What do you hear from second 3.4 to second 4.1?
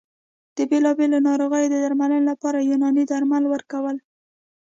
ورکول